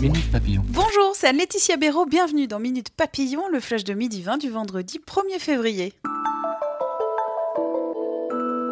[0.00, 0.62] Minute Papillon.
[0.68, 5.00] Bonjour, c'est Laetitia Béraud, bienvenue dans Minute Papillon, le flash de midi 20 du vendredi
[5.04, 5.92] 1er février.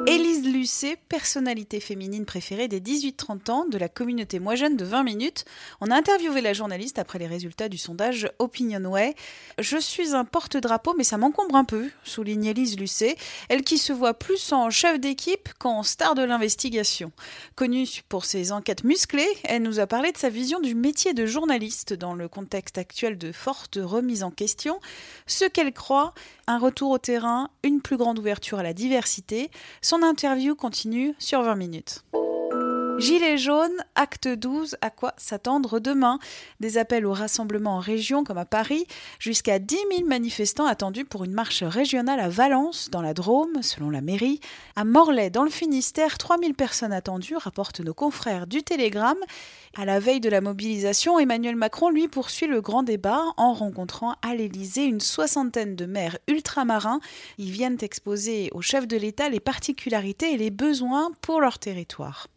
[0.09, 5.03] Élise Lucet, personnalité féminine préférée des 18-30 ans de la communauté Moi Jeune de 20
[5.03, 5.45] minutes.
[5.81, 9.17] On a interviewé la journaliste après les résultats du sondage Opinionway.
[9.59, 13.17] Je suis un porte-drapeau, mais ça m'encombre un peu, souligne Élise Lucet,
[13.49, 17.11] elle qui se voit plus en chef d'équipe qu'en star de l'investigation.
[17.57, 21.27] Connue pour ses enquêtes musclées, elle nous a parlé de sa vision du métier de
[21.27, 24.79] journaliste dans le contexte actuel de forte remise en question,
[25.27, 26.15] ce qu'elle croit,
[26.47, 29.51] un retour au terrain, une plus grande ouverture à la diversité.
[29.97, 32.05] Son interview continue sur 20 minutes.
[32.99, 36.19] Gilets jaunes, acte 12, à quoi s'attendre demain?
[36.61, 38.87] Des appels au rassemblement en région comme à Paris,
[39.19, 43.91] jusqu'à 10 000 manifestants attendus pour une marche régionale à Valence, dans la Drôme, selon
[43.91, 44.41] la mairie.
[44.77, 49.21] À Morlaix, dans le Finistère, 3 000 personnes attendues, rapportent nos confrères du Télégramme.
[49.77, 54.15] À la veille de la mobilisation, Emmanuel Macron, lui, poursuit le grand débat en rencontrant
[54.23, 57.01] à l'Élysée une soixantaine de maires ultramarins.
[57.37, 62.29] Ils viennent exposer au chef de l'État les particularités et les besoins pour leur territoire.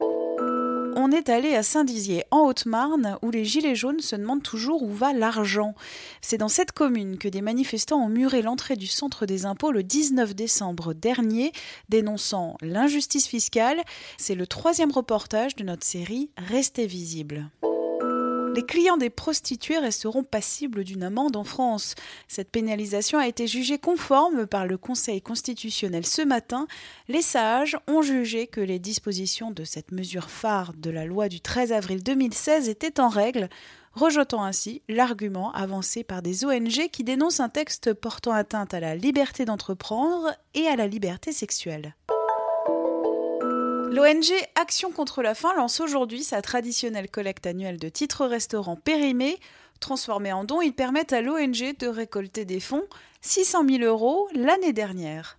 [0.95, 4.91] On est allé à Saint-Dizier, en Haute-Marne, où les Gilets jaunes se demandent toujours où
[4.91, 5.75] va l'argent.
[6.21, 9.83] C'est dans cette commune que des manifestants ont muré l'entrée du centre des impôts le
[9.83, 11.51] 19 décembre dernier,
[11.89, 13.81] dénonçant l'injustice fiscale.
[14.17, 17.49] C'est le troisième reportage de notre série Restez visible.
[18.55, 21.95] Les clients des prostituées resteront passibles d'une amende en France.
[22.27, 26.67] Cette pénalisation a été jugée conforme par le Conseil constitutionnel ce matin.
[27.07, 31.41] Les sages ont jugé que les dispositions de cette mesure phare de la loi du
[31.41, 33.49] 13 avril 2016 étaient en règle,
[33.93, 38.95] rejetant ainsi l'argument avancé par des ONG qui dénoncent un texte portant atteinte à la
[38.95, 41.95] liberté d'entreprendre et à la liberté sexuelle.
[43.91, 49.39] L'ONG Action contre la faim lance aujourd'hui sa traditionnelle collecte annuelle de titres restaurants périmés.
[49.79, 52.85] Transformés en dons, ils permettent à l'ONG de récolter des fonds,
[53.21, 55.37] 600 000 euros l'année dernière.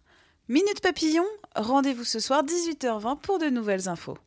[0.48, 1.24] Minute Papillon,
[1.54, 4.18] rendez-vous ce soir 18h20 pour de nouvelles infos.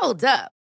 [0.00, 0.59] Hold up.